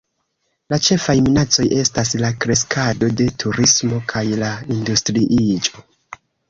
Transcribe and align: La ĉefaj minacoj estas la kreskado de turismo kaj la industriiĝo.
La 0.73 0.79
ĉefaj 0.87 1.15
minacoj 1.25 1.67
estas 1.83 2.15
la 2.23 2.33
kreskado 2.47 3.13
de 3.21 3.31
turismo 3.45 4.03
kaj 4.15 4.27
la 4.45 4.53
industriiĝo. 4.79 5.91